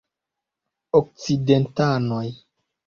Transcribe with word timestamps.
Okcidentanoj. 1.01 2.27